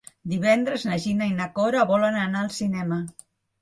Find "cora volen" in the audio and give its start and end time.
1.61-2.21